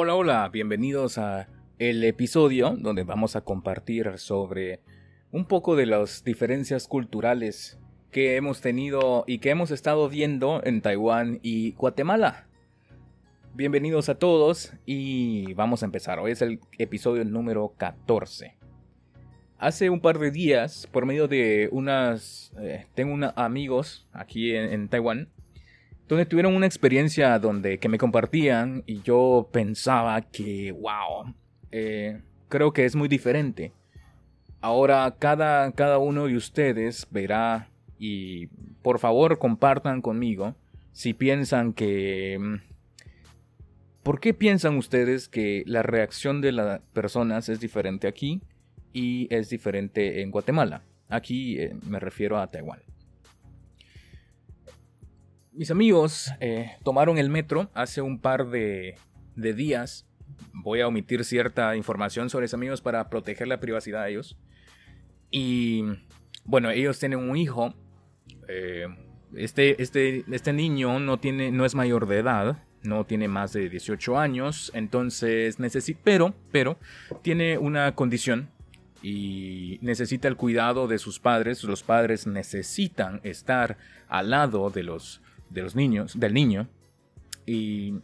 Hola, 0.00 0.14
hola, 0.14 0.48
bienvenidos 0.52 1.18
a 1.18 1.48
el 1.80 2.04
episodio 2.04 2.76
donde 2.78 3.02
vamos 3.02 3.34
a 3.34 3.40
compartir 3.40 4.16
sobre 4.18 4.78
un 5.32 5.44
poco 5.44 5.74
de 5.74 5.86
las 5.86 6.22
diferencias 6.22 6.86
culturales 6.86 7.80
que 8.12 8.36
hemos 8.36 8.60
tenido 8.60 9.24
y 9.26 9.40
que 9.40 9.50
hemos 9.50 9.72
estado 9.72 10.08
viendo 10.08 10.60
en 10.62 10.82
Taiwán 10.82 11.40
y 11.42 11.72
Guatemala. 11.72 12.46
Bienvenidos 13.54 14.08
a 14.08 14.14
todos 14.14 14.72
y 14.86 15.52
vamos 15.54 15.82
a 15.82 15.86
empezar. 15.86 16.20
Hoy 16.20 16.30
es 16.30 16.42
el 16.42 16.60
episodio 16.78 17.24
número 17.24 17.74
14. 17.76 18.54
Hace 19.58 19.90
un 19.90 20.00
par 20.00 20.20
de 20.20 20.30
días, 20.30 20.86
por 20.92 21.06
medio 21.06 21.26
de 21.26 21.68
unas... 21.72 22.52
Eh, 22.60 22.86
tengo 22.94 23.14
unos 23.14 23.32
amigos 23.34 24.06
aquí 24.12 24.54
en 24.54 24.88
Taiwán 24.88 25.28
donde 26.08 26.24
tuvieron 26.24 26.56
una 26.56 26.66
experiencia 26.66 27.38
donde 27.38 27.78
que 27.78 27.88
me 27.88 27.98
compartían 27.98 28.82
y 28.86 29.02
yo 29.02 29.48
pensaba 29.52 30.22
que, 30.22 30.72
wow, 30.72 31.34
eh, 31.70 32.20
creo 32.48 32.72
que 32.72 32.86
es 32.86 32.96
muy 32.96 33.08
diferente. 33.08 33.72
Ahora 34.60 35.14
cada, 35.18 35.70
cada 35.72 35.98
uno 35.98 36.26
de 36.26 36.36
ustedes 36.36 37.06
verá 37.10 37.68
y 37.98 38.46
por 38.82 38.98
favor 38.98 39.38
compartan 39.38 40.00
conmigo 40.00 40.56
si 40.92 41.14
piensan 41.14 41.72
que... 41.72 42.38
Mm, 42.40 42.68
¿Por 44.02 44.20
qué 44.20 44.32
piensan 44.32 44.78
ustedes 44.78 45.28
que 45.28 45.62
la 45.66 45.82
reacción 45.82 46.40
de 46.40 46.52
las 46.52 46.80
personas 46.94 47.50
es 47.50 47.60
diferente 47.60 48.08
aquí 48.08 48.40
y 48.94 49.28
es 49.30 49.50
diferente 49.50 50.22
en 50.22 50.30
Guatemala? 50.30 50.82
Aquí 51.10 51.60
eh, 51.60 51.76
me 51.86 52.00
refiero 52.00 52.38
a 52.38 52.46
Taiwán. 52.46 52.80
Mis 55.58 55.72
amigos 55.72 56.30
eh, 56.38 56.76
tomaron 56.84 57.18
el 57.18 57.30
metro 57.30 57.68
hace 57.74 58.00
un 58.00 58.20
par 58.20 58.46
de, 58.46 58.94
días. 59.34 60.06
Voy 60.52 60.82
a 60.82 60.86
omitir 60.86 61.24
cierta 61.24 61.74
información 61.74 62.30
sobre 62.30 62.44
mis 62.44 62.54
amigos 62.54 62.80
para 62.80 63.10
proteger 63.10 63.48
la 63.48 63.58
privacidad 63.58 64.04
de 64.04 64.10
ellos. 64.10 64.38
Y 65.32 65.82
bueno, 66.44 66.70
ellos 66.70 67.00
tienen 67.00 67.18
un 67.18 67.36
hijo. 67.36 67.74
Eh, 68.46 68.86
este, 69.34 69.82
este, 69.82 70.24
este 70.30 70.52
niño 70.52 71.00
no, 71.00 71.18
tiene, 71.18 71.50
no 71.50 71.64
es 71.64 71.74
mayor 71.74 72.06
de 72.06 72.18
edad, 72.18 72.62
no 72.84 73.04
tiene 73.04 73.26
más 73.26 73.52
de 73.52 73.68
18 73.68 74.16
años, 74.16 74.70
entonces 74.76 75.58
necesita, 75.58 75.98
pero, 76.04 76.34
pero, 76.52 76.78
tiene 77.22 77.58
una 77.58 77.96
condición 77.96 78.48
y 79.02 79.80
necesita 79.82 80.28
el 80.28 80.36
cuidado 80.36 80.86
de 80.86 80.98
sus 80.98 81.18
padres. 81.18 81.64
Los 81.64 81.82
padres 81.82 82.28
necesitan 82.28 83.20
estar 83.24 83.76
al 84.06 84.30
lado 84.30 84.70
de 84.70 84.84
los 84.84 85.20
de 85.50 85.62
los 85.62 85.76
niños, 85.76 86.18
del 86.18 86.34
niño, 86.34 86.68
y 87.46 87.94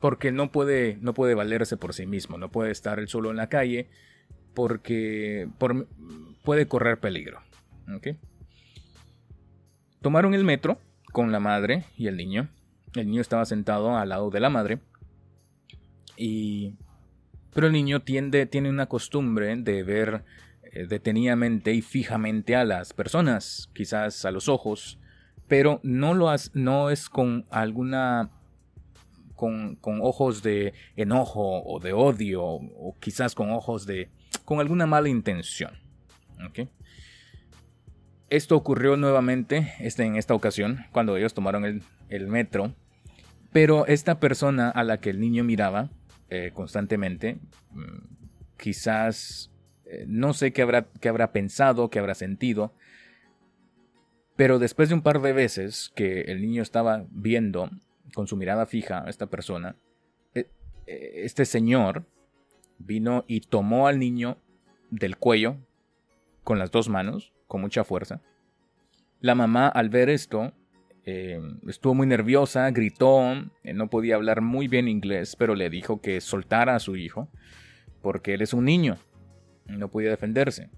porque 0.00 0.32
no 0.32 0.50
puede, 0.50 0.98
no 1.00 1.14
puede 1.14 1.34
valerse 1.34 1.76
por 1.76 1.94
sí 1.94 2.06
mismo, 2.06 2.38
no 2.38 2.50
puede 2.50 2.70
estar 2.70 2.98
él 2.98 3.08
solo 3.08 3.30
en 3.30 3.36
la 3.36 3.48
calle, 3.48 3.88
porque 4.54 5.48
puede 6.42 6.66
correr 6.66 6.98
peligro. 6.98 7.40
Tomaron 10.00 10.34
el 10.34 10.44
metro 10.44 10.80
con 11.12 11.32
la 11.32 11.40
madre 11.40 11.84
y 11.96 12.06
el 12.06 12.16
niño. 12.16 12.48
El 12.94 13.06
niño 13.06 13.20
estaba 13.20 13.44
sentado 13.44 13.96
al 13.96 14.08
lado 14.08 14.30
de 14.30 14.40
la 14.40 14.50
madre. 14.50 14.80
Y. 16.16 16.74
Pero 17.52 17.66
el 17.66 17.72
niño 17.72 18.02
tiende, 18.02 18.46
tiene 18.46 18.70
una 18.70 18.86
costumbre 18.86 19.56
de 19.56 19.82
ver 19.82 20.24
eh, 20.72 20.86
detenidamente 20.86 21.74
y 21.74 21.82
fijamente 21.82 22.54
a 22.54 22.64
las 22.64 22.92
personas, 22.92 23.68
quizás 23.74 24.24
a 24.24 24.30
los 24.30 24.48
ojos, 24.48 24.99
pero 25.50 25.80
no 25.82 26.14
lo 26.14 26.32
no 26.54 26.90
es 26.90 27.08
con 27.08 27.44
alguna 27.50 28.30
con, 29.34 29.78
ojos 29.82 30.44
de 30.44 30.74
enojo 30.94 31.64
o 31.64 31.80
de 31.80 31.92
odio 31.92 32.44
o 32.44 32.96
quizás 33.00 33.34
con 33.34 33.50
ojos 33.50 33.84
de 33.84 34.10
con 34.44 34.60
alguna 34.60 34.86
mala 34.86 35.08
intención. 35.08 35.72
Esto 38.28 38.54
ocurrió 38.54 38.96
nuevamente 38.96 39.74
este, 39.80 40.04
en 40.04 40.14
esta 40.14 40.34
ocasión 40.34 40.86
cuando 40.92 41.16
ellos 41.16 41.34
tomaron 41.34 41.82
el, 42.08 42.26
metro, 42.28 42.72
pero 43.52 43.86
esta 43.86 44.20
persona 44.20 44.70
a 44.70 44.84
la 44.84 45.00
que 45.00 45.10
el 45.10 45.18
niño 45.18 45.42
miraba 45.42 45.90
eh, 46.28 46.52
constantemente, 46.54 47.38
mm, 47.72 48.56
quizás 48.56 49.50
eh, 49.86 50.04
no 50.06 50.32
sé 50.32 50.52
qué 50.52 50.62
habrá, 50.62 50.86
qué 51.00 51.08
habrá 51.08 51.32
pensado, 51.32 51.90
qué 51.90 51.98
habrá 51.98 52.14
sentido, 52.14 52.72
pero 54.40 54.58
después 54.58 54.88
de 54.88 54.94
un 54.94 55.02
par 55.02 55.20
de 55.20 55.34
veces 55.34 55.92
que 55.94 56.22
el 56.22 56.40
niño 56.40 56.62
estaba 56.62 57.04
viendo 57.10 57.68
con 58.14 58.26
su 58.26 58.38
mirada 58.38 58.64
fija 58.64 59.04
a 59.04 59.10
esta 59.10 59.26
persona, 59.26 59.76
e, 60.34 60.46
e, 60.86 61.24
este 61.26 61.44
señor 61.44 62.06
vino 62.78 63.26
y 63.28 63.42
tomó 63.42 63.86
al 63.86 63.98
niño 63.98 64.38
del 64.90 65.18
cuello 65.18 65.58
con 66.42 66.58
las 66.58 66.70
dos 66.70 66.88
manos, 66.88 67.34
con 67.48 67.60
mucha 67.60 67.84
fuerza. 67.84 68.22
La 69.20 69.34
mamá 69.34 69.68
al 69.68 69.90
ver 69.90 70.08
esto 70.08 70.54
em, 71.04 71.60
estuvo 71.68 71.92
muy 71.92 72.06
nerviosa, 72.06 72.70
gritó, 72.70 73.20
eh, 73.62 73.74
no 73.74 73.90
podía 73.90 74.14
hablar 74.14 74.40
muy 74.40 74.68
bien 74.68 74.88
inglés, 74.88 75.36
pero 75.36 75.54
le 75.54 75.68
dijo 75.68 76.00
que 76.00 76.22
soltara 76.22 76.76
a 76.76 76.80
su 76.80 76.96
hijo, 76.96 77.28
porque 78.00 78.32
él 78.32 78.40
es 78.40 78.54
un 78.54 78.64
niño, 78.64 78.96
no 79.66 79.90
podía 79.90 80.08
defenderse 80.08 80.70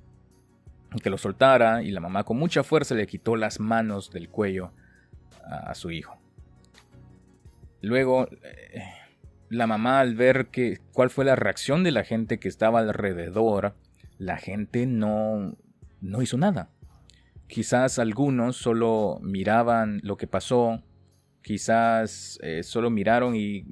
que 0.99 1.11
lo 1.11 1.19
soltara 1.19 1.83
y 1.83 1.91
la 1.91 2.01
mamá 2.01 2.25
con 2.25 2.39
mucha 2.39 2.63
fuerza 2.63 2.95
le 2.95 3.07
quitó 3.07 3.37
las 3.37 3.61
manos 3.61 4.11
del 4.11 4.29
cuello 4.29 4.73
a, 5.45 5.75
su 5.75 5.91
hijo. 5.91 6.19
Luego, 7.81 8.29
eh, 8.29 8.83
la 9.49 9.67
mamá 9.67 10.01
al 10.01 10.15
ver 10.15 10.47
que, 10.47 10.79
cuál 10.93 11.11
fue 11.11 11.25
la 11.25 11.37
reacción 11.37 11.83
de 11.83 11.91
la 11.91 12.05
gente 12.05 12.39
que 12.39 12.49
estaba 12.49 12.81
alrededor, 12.81 13.75
la 14.19 14.37
gente 14.37 14.87
no, 14.87 15.57
no 16.01 16.23
hizo 16.23 16.37
nada. 16.37 16.71
Quizás 17.49 17.99
algunos 17.99 18.57
solo 18.57 19.19
miraban 19.21 20.01
lo 20.05 20.17
que 20.17 20.27
pasó, 20.27 20.83
quizás 21.43 22.39
eh, 22.43 22.63
solo 22.63 22.89
miraron 22.89 23.35
y, 23.35 23.65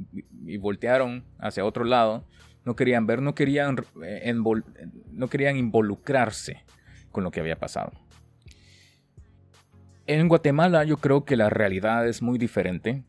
voltearon 0.58 1.24
hacia 1.38 1.64
otro 1.64 1.84
lado, 1.84 2.26
no 2.64 2.74
querían 2.76 3.06
ver, 3.06 3.22
no 3.22 3.34
querían, 3.34 3.76
eh, 4.02 4.34
no 5.12 5.28
querían 5.28 5.56
involucrarse 5.56 6.64
con 7.10 7.24
lo 7.24 7.30
que 7.30 7.40
había 7.40 7.56
pasado. 7.56 7.92
En 10.06 10.28
Guatemala 10.28 10.84
yo 10.84 10.96
creo 10.96 11.24
que 11.24 11.36
la 11.36 11.50
realidad 11.50 12.08
es 12.08 12.22
muy 12.22 12.38
diferente. 12.38 13.04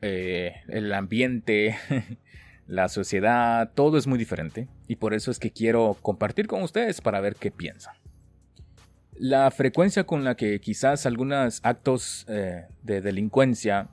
Eh, 0.00 0.54
el 0.68 0.92
ambiente, 0.92 1.76
la 2.66 2.88
sociedad, 2.88 3.72
todo 3.74 3.98
es 3.98 4.06
muy 4.06 4.18
diferente. 4.18 4.68
Y 4.86 4.96
por 4.96 5.14
eso 5.14 5.30
es 5.30 5.38
que 5.38 5.50
quiero 5.50 5.96
compartir 6.00 6.46
con 6.46 6.62
ustedes 6.62 7.00
para 7.00 7.20
ver 7.20 7.34
qué 7.34 7.50
piensan. 7.50 7.94
La 9.14 9.50
frecuencia 9.50 10.04
con 10.04 10.24
la 10.24 10.36
que 10.36 10.60
quizás 10.60 11.04
algunos 11.04 11.60
actos 11.64 12.24
eh, 12.28 12.66
de 12.82 13.00
delincuencia 13.00 13.88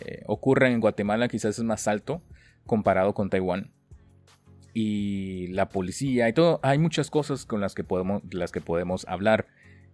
eh, 0.00 0.22
ocurren 0.26 0.74
en 0.74 0.80
Guatemala 0.80 1.26
quizás 1.26 1.58
es 1.58 1.64
más 1.64 1.88
alto 1.88 2.22
comparado 2.66 3.14
con 3.14 3.30
Taiwán 3.30 3.72
y 4.80 5.48
la 5.48 5.68
policía 5.68 6.28
y 6.28 6.32
todo. 6.32 6.60
Hay 6.62 6.78
muchas 6.78 7.10
cosas 7.10 7.44
con 7.44 7.60
las 7.60 7.74
que 7.74 7.82
podemos, 7.82 8.22
las 8.30 8.52
que 8.52 8.60
podemos 8.60 9.04
hablar 9.08 9.48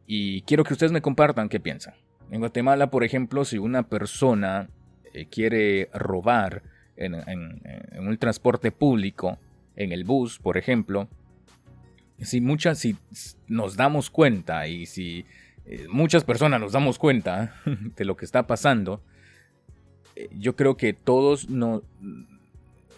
y 0.07 0.43
quiero 0.43 0.63
que 0.63 0.75
ustedes 0.75 0.93
me 0.93 1.01
compartan 1.01 1.49
qué 1.49 1.59
piensan. 1.59 1.95
En 2.31 2.41
Guatemala, 2.41 2.91
por 2.91 3.03
ejemplo, 3.03 3.47
si 3.47 3.57
una 3.57 3.85
persona 3.89 4.69
eh, 5.15 5.25
quiere 5.25 5.89
robar 5.95 6.63
en, 6.97 7.15
un 7.99 8.19
transporte 8.19 8.73
público, 8.73 9.39
en 9.75 9.91
el 9.93 10.05
bus, 10.05 10.39
por 10.39 10.59
ejemplo, 10.59 11.09
si 12.19 12.43
muchas, 12.43 12.79
si 12.79 12.95
nos 13.49 13.77
damos 13.77 14.11
cuenta 14.11 14.69
y 14.69 14.85
si 14.85 15.25
eh, 15.65 15.87
muchas 15.89 16.25
personas 16.25 16.61
nos 16.61 16.73
damos 16.73 16.99
cuenta 16.99 17.55
de 17.97 18.05
lo 18.05 18.19
que 18.19 18.27
está 18.27 18.47
pasando, 18.47 19.03
eh, 20.15 20.29
yo 20.39 20.57
creo 20.57 20.77
que 20.77 20.93
todos 20.93 21.49
no, 21.49 21.83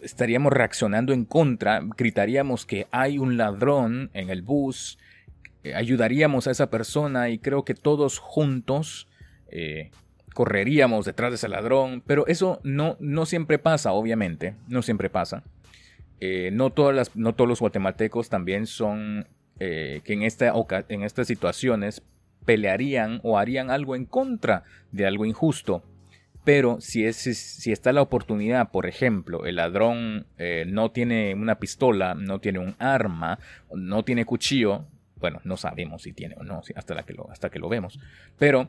estaríamos 0.07 0.53
reaccionando 0.53 1.13
en 1.13 1.25
contra, 1.25 1.83
gritaríamos 1.97 2.65
que 2.65 2.87
hay 2.91 3.19
un 3.19 3.37
ladrón 3.37 4.11
en 4.15 4.31
el 4.31 4.43
bus, 4.43 4.99
eh, 5.65 5.75
ayudaríamos 5.75 6.47
a 6.47 6.53
esa 6.53 6.71
persona 6.71 7.29
y 7.29 7.39
creo 7.39 7.65
que 7.65 7.75
todos 7.75 8.19
juntos 8.19 9.09
eh, 9.51 9.91
correríamos 10.33 11.05
detrás 11.07 11.33
de 11.33 11.37
ese 11.37 11.49
ladrón, 11.49 12.03
pero 12.07 12.27
eso 12.29 12.61
no, 12.63 12.97
no 13.01 13.27
siempre 13.27 13.59
pasa, 13.59 13.93
obviamente, 13.93 14.55
no 14.69 14.83
siempre 14.83 15.11
pasa. 15.11 15.43
Eh, 16.21 16.51
no, 16.53 16.71
todas 16.71 16.95
las, 16.95 17.17
no 17.17 17.35
todos 17.35 17.49
los 17.49 17.61
guatemaltecos 17.61 18.29
también 18.29 18.67
son 18.67 19.29
que 19.59 20.03
en, 20.05 20.23
esta, 20.23 20.53
en 20.91 21.03
estas 21.03 21.27
situaciones 21.27 22.03
pelearían 22.45 23.21
o 23.23 23.39
harían 23.39 23.71
algo 23.71 23.97
en 23.97 24.05
contra 24.05 24.65
de 24.93 25.07
algo 25.07 25.25
injusto. 25.25 25.83
Pero 26.47 26.81
si, 26.81 27.05
es, 27.05 27.17
si 27.17 27.73
está 27.73 27.93
la 27.93 28.03
oportunidad, 28.03 28.71
por 28.71 28.87
ejemplo, 28.87 29.47
el 29.47 29.57
ladrón 29.57 30.29
eh, 30.39 30.65
no 30.65 30.93
tiene 30.93 31.35
una 31.35 31.59
pistola, 31.59 32.15
no 32.15 32.39
tiene 32.39 32.61
un 32.61 32.77
arma, 32.79 33.41
no 33.75 34.05
tiene 34.05 34.25
cuchillo, 34.25 34.87
bueno, 35.17 35.41
no 35.43 35.57
sabemos 35.57 36.03
si 36.03 36.13
tiene 36.13 36.37
o 36.39 36.45
no, 36.45 36.63
hasta, 36.77 37.03
que, 37.03 37.15
lo, 37.15 37.29
hasta 37.33 37.51
que 37.51 37.59
lo 37.59 37.69
vemos. 37.69 37.99
Pero 38.39 38.69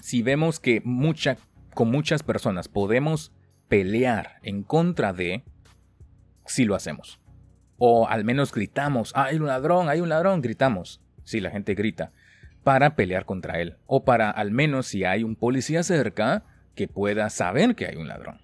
si 0.00 0.22
vemos 0.22 0.58
que 0.58 0.82
mucha, 0.84 1.36
con 1.74 1.92
muchas 1.92 2.24
personas 2.24 2.66
podemos 2.66 3.30
pelear 3.68 4.40
en 4.42 4.64
contra 4.64 5.12
de, 5.12 5.44
sí 6.44 6.64
lo 6.64 6.74
hacemos. 6.74 7.20
O 7.76 8.08
al 8.08 8.24
menos 8.24 8.52
gritamos, 8.52 9.12
hay 9.14 9.36
un 9.36 9.46
ladrón, 9.46 9.88
hay 9.88 10.00
un 10.00 10.08
ladrón, 10.08 10.42
gritamos. 10.42 11.00
Sí, 11.22 11.38
la 11.38 11.50
gente 11.50 11.76
grita 11.76 12.10
para 12.64 12.96
pelear 12.96 13.24
contra 13.24 13.60
él. 13.60 13.76
O 13.86 14.04
para 14.04 14.30
al 14.30 14.50
menos 14.50 14.86
si 14.86 15.04
hay 15.04 15.24
un 15.24 15.36
policía 15.36 15.82
cerca 15.82 16.44
que 16.74 16.88
pueda 16.88 17.30
saber 17.30 17.74
que 17.74 17.86
hay 17.86 17.96
un 17.96 18.08
ladrón. 18.08 18.40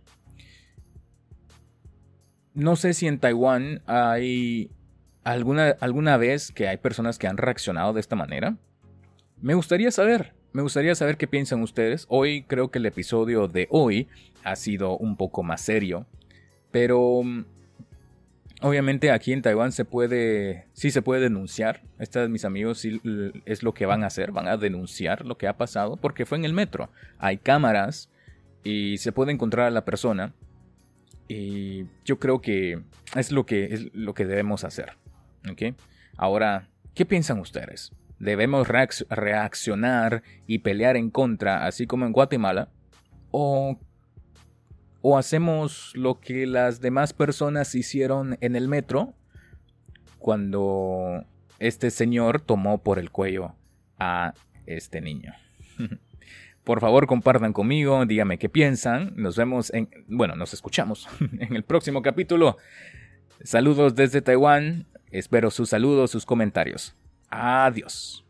No 2.55 2.77
sé 2.77 2.95
si 2.95 3.07
en 3.07 3.19
Taiwán 3.19 3.83
hay 3.87 4.71
alguna, 5.25 5.77
alguna 5.81 6.17
vez 6.17 6.53
que 6.53 6.69
hay 6.69 6.77
personas 6.77 7.19
que 7.19 7.27
han 7.27 7.37
reaccionado 7.37 7.93
de 7.93 8.01
esta 8.01 8.17
manera. 8.17 8.57
Me 9.41 9.55
gustaría 9.55 9.91
saber, 9.91 10.35
me 10.53 10.63
gustaría 10.63 10.95
saber 10.95 11.17
qué 11.17 11.27
piensan 11.27 11.63
ustedes. 11.63 12.07
Hoy 12.09 12.45
creo 12.45 12.71
que 12.71 12.79
el 12.79 12.87
episodio 12.87 13.49
de 13.49 13.67
hoy 13.71 14.09
ha 14.45 14.55
sido 14.57 14.97
un 14.97 15.17
poco 15.17 15.43
más 15.43 15.61
serio, 15.63 16.07
pero 16.71 17.23
mm, 17.25 17.45
obviamente 18.65 19.11
aquí 19.11 19.35
en 19.35 19.43
Taiwán 19.43 19.73
se 19.73 19.85
puede, 19.85 20.65
sí 20.73 20.91
se 20.91 21.03
puede 21.03 21.21
denunciar. 21.21 21.83
Estos 21.99 22.31
mis 22.31 22.47
amigos 22.47 22.79
sí 22.79 22.99
es 23.45 23.63
lo 23.63 23.75
que 23.75 23.85
van 23.85 24.03
a 24.03 24.07
hacer, 24.07 24.33
van 24.33 24.49
a 24.49 24.57
denunciar 24.57 25.27
lo 25.27 25.37
que 25.37 25.47
ha 25.47 25.59
pasado 25.59 25.99
porque 25.99 26.25
fue 26.25 26.39
en 26.39 26.47
el 26.47 26.55
metro. 26.55 26.89
Hay 27.19 27.37
cámaras 27.37 28.09
y 28.63 28.97
se 28.97 29.13
puede 29.13 29.33
encontrar 29.33 29.67
a 29.67 29.71
la 29.71 29.85
persona 29.85 30.33
y 31.29 31.85
yo 32.07 32.19
creo 32.19 32.41
que 32.41 32.81
es 33.15 33.33
lo 33.33 33.45
que, 33.45 33.67
es 33.67 33.95
lo 33.95 34.15
que 34.15 34.25
debemos 34.25 34.65
hacer. 34.65 34.95
Ahora, 36.17 36.71
¿qué 36.95 37.05
piensan 37.05 37.41
ustedes? 37.41 37.93
¿Debemos 38.19 38.67
reaccionar 38.67 40.23
y 40.47 40.61
pelear 40.61 40.97
en 40.97 41.11
contra, 41.11 41.67
así 41.67 41.87
como 41.87 42.07
en 42.07 42.13
Guatemala? 42.13 42.71
¿O, 43.31 43.79
¿O 45.07 45.19
hacemos 45.19 45.93
lo 45.95 46.19
que 46.19 46.47
las 46.47 46.81
demás 46.81 47.13
personas 47.13 47.75
hicieron 47.75 48.39
en 48.41 48.57
el 48.57 48.69
metro 48.69 49.13
cuando 50.19 51.27
este 51.59 51.91
señor 51.91 52.41
tomó 52.41 52.79
por 52.79 52.99
el 52.99 53.11
cuello 53.11 53.55
a 53.99 54.33
este 54.65 55.03
niño? 55.03 55.35
Por 56.65 56.81
favor, 56.81 57.07
compartan 57.07 57.53
conmigo, 57.53 58.07
díganme 58.07 58.39
qué 58.39 58.49
piensan. 58.49 59.13
Nos 59.15 59.37
vemos 59.37 59.71
en, 59.75 59.91
bueno, 60.09 60.37
nos 60.37 60.55
escuchamos 60.55 61.07
en 61.39 61.55
el 61.55 61.65
próximo 61.65 62.01
capítulo. 62.01 62.57
Saludos 63.43 63.95
desde 63.95 64.23
Taiwán. 64.23 64.87
Espero 65.11 65.51
sus 65.51 65.69
saludos, 65.69 66.13
sus 66.13 66.25
comentarios. 66.25 66.97
Adiós. 67.29 68.24